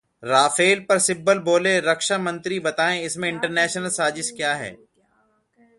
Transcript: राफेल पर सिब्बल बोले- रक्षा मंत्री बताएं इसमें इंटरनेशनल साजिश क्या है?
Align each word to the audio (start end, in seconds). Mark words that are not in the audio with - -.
राफेल 0.23 0.79
पर 0.79 0.99
सिब्बल 0.99 1.39
बोले- 1.39 1.83
रक्षा 1.83 2.17
मंत्री 2.17 2.59
बताएं 2.59 3.01
इसमें 3.01 3.29
इंटरनेशनल 3.29 3.89
साजिश 3.89 4.31
क्या 4.31 4.55
है? 4.55 4.77